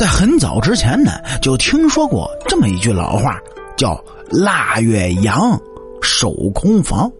[0.00, 3.38] 在很早之前呢，就听说过这么一句老话，
[3.76, 5.60] 叫“腊月阳，
[6.00, 7.12] 守空房”，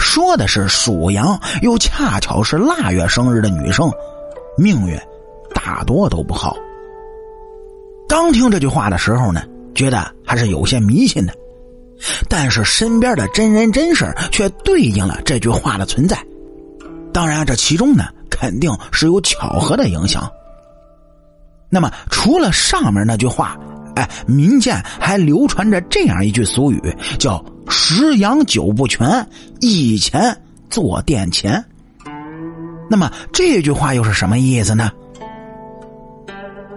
[0.00, 3.88] 说的是属羊又恰巧是腊月生日的女生，
[4.56, 4.98] 命运
[5.54, 6.56] 大多都不好。
[8.08, 9.44] 刚听这句话的时候呢，
[9.76, 11.32] 觉得还是有些迷信的，
[12.28, 16.18] 但是身边的真人真事却对应了这句话的存在。
[17.12, 20.28] 当然，这其中呢，肯定是有巧合的影响。
[21.70, 23.58] 那么，除了上面那句话，
[23.94, 29.28] 哎，民间还流传着这样一句俗语，叫“十羊九不全，
[29.60, 30.34] 一钱
[30.70, 31.62] 坐垫钱”。
[32.88, 34.90] 那么这句话又是什么意思呢？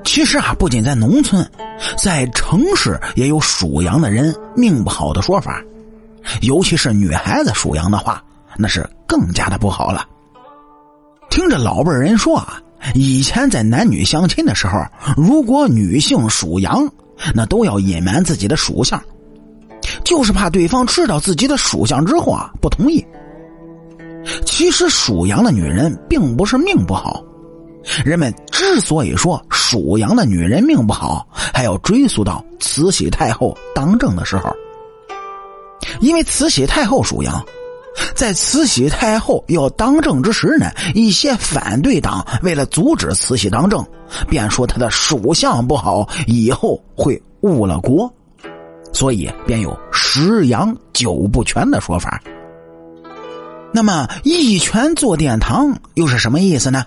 [0.03, 1.49] 其实啊，不仅在农村，
[1.97, 5.63] 在城市也有属羊的人命不好的说法，
[6.41, 8.21] 尤其是女孩子属羊的话，
[8.57, 10.05] 那是更加的不好了。
[11.29, 12.61] 听着老辈人说啊。
[12.93, 14.79] 以前在男女相亲的时候，
[15.15, 16.89] 如果女性属羊，
[17.33, 19.01] 那都要隐瞒自己的属相，
[20.03, 23.05] 就是怕对方知道自己的属相之后啊不同意。
[24.45, 27.23] 其实属羊的女人并不是命不好，
[28.03, 34.49] 人们之所以说属羊的女人命不好，还要追溯到慈禧太后当政的时候，
[35.99, 37.43] 因为慈禧太后属羊。
[38.21, 43.83] 在慈禧太后要当政之时呢，一些反对党为了阻止慈禧当政，
[44.29, 48.13] 便说她的属相不好，以后会误了国，
[48.93, 52.21] 所以便有十羊九不全的说法。
[53.73, 56.85] 那么一拳坐殿堂又是什么意思呢？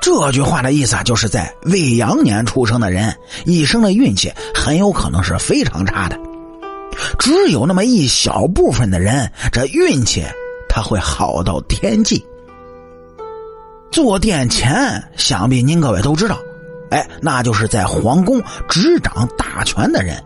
[0.00, 3.12] 这句话的意思啊，就是在未羊年出生的人，
[3.44, 6.16] 一生的运气很有可能是非常差的。
[7.18, 10.24] 只有那么一小部分的人，这运气
[10.68, 12.24] 他会好到天际。
[13.90, 16.38] 坐殿前，想必您各位都知道，
[16.90, 20.22] 哎，那就是在皇宫执掌大权的人。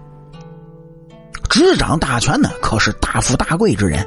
[1.49, 4.07] 执掌大权呢，可是大富大贵之人。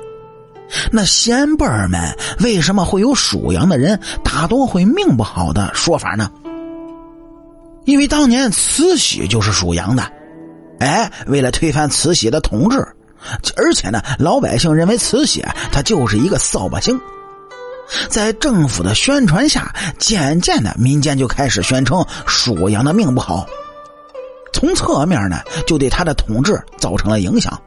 [0.92, 2.02] 那先辈们
[2.40, 6.32] 为什么会有属羊的人大多会命不好的说法呢？
[7.86, 10.12] 因为当年慈禧就是属羊的。
[10.80, 12.78] 哎，为了推翻慈禧的统治，
[13.56, 17.00] 而且呢，老百姓认为慈禧她就是一个扫把星，
[18.10, 23.48] 在政府的宣传下，渐渐的民间就开始宣称属羊的命不好，
[24.54, 27.60] 从侧面呢就对他的统治造成了影响。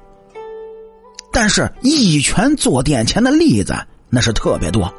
[1.32, 3.74] 但是，一拳坐殿前的例子
[4.08, 4.92] 那是特别多。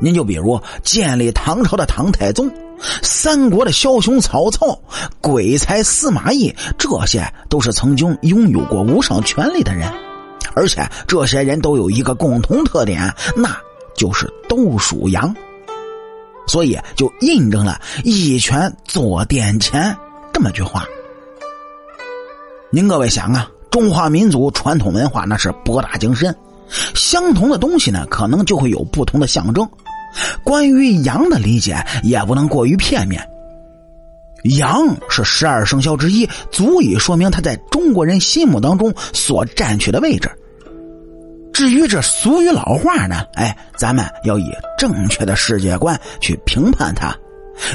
[0.00, 2.50] 您就比如建立唐朝的唐太宗，
[3.02, 4.78] 三国的枭雄曹操，
[5.20, 9.90] 鬼才司马懿，这些都是曾经拥有过无上权力的人，
[10.54, 13.56] 而且这些人都有一个共同特点，那
[13.94, 15.34] 就是都属羊，
[16.46, 19.96] 所以就印证了一拳坐殿前
[20.32, 20.84] 这么句话。
[22.70, 26.34] 您各位想啊，中华民族传统文化那是博大精深，
[26.94, 29.68] 相同的东西呢，可能就会有不同的象征。
[30.42, 33.26] 关于羊的理解也不能过于片面。
[34.58, 40.28] 羊是十二生肖之一，足以说明它在中国人心目当中所占据的位置。
[41.52, 47.14] 至于这俗语老话呢，哎，咱们要以正确的世界观去评判它，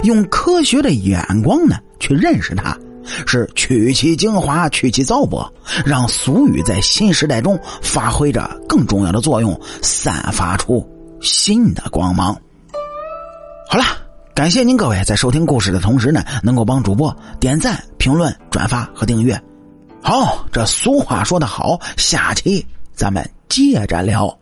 [0.03, 2.77] 用科学的眼光呢去认识它，
[3.25, 5.47] 是取其精华，去其糟粕，
[5.85, 10.85] 让俗语在新时代中发挥着更重要的作用，散发出。
[11.27, 12.33] 新的光芒。
[13.69, 13.83] 好了，
[14.33, 19.39] 感谢您各位在收听故事的同时呢，能够帮主播点赞、评论、转发和订阅。
[20.01, 24.35] 好，这俗话说得好，下期咱们接着聊。